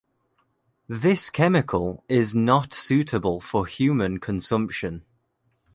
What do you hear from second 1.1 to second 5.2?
chemical is not suitable for human consumption.